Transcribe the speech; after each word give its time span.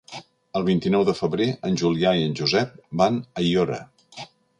El 0.59 0.63
vint-i-nou 0.69 1.03
de 1.09 1.13
febrer 1.19 1.45
en 1.69 1.77
Julià 1.81 2.13
i 2.21 2.25
en 2.29 2.33
Josep 2.39 2.73
van 3.03 3.21
a 3.27 3.43
Aiora. 3.43 3.79